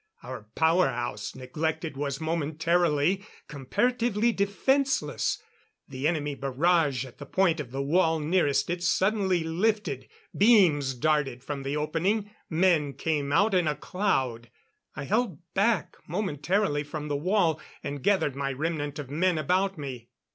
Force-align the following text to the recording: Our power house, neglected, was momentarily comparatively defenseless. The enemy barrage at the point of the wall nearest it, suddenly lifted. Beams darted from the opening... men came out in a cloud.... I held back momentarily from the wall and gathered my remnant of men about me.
Our 0.23 0.47
power 0.55 0.87
house, 0.87 1.35
neglected, 1.35 1.95
was 1.95 2.19
momentarily 2.19 3.23
comparatively 3.47 4.31
defenseless. 4.31 5.37
The 5.87 6.07
enemy 6.07 6.33
barrage 6.33 7.05
at 7.05 7.19
the 7.19 7.27
point 7.27 7.59
of 7.59 7.69
the 7.69 7.83
wall 7.83 8.19
nearest 8.19 8.71
it, 8.71 8.81
suddenly 8.81 9.43
lifted. 9.43 10.07
Beams 10.35 10.95
darted 10.95 11.43
from 11.43 11.61
the 11.61 11.77
opening... 11.77 12.31
men 12.49 12.93
came 12.93 13.31
out 13.31 13.53
in 13.53 13.67
a 13.67 13.75
cloud.... 13.75 14.49
I 14.95 15.03
held 15.03 15.37
back 15.53 15.95
momentarily 16.07 16.81
from 16.83 17.07
the 17.07 17.15
wall 17.15 17.61
and 17.83 18.01
gathered 18.01 18.35
my 18.35 18.51
remnant 18.51 18.97
of 18.97 19.11
men 19.11 19.37
about 19.37 19.77
me. 19.77 20.09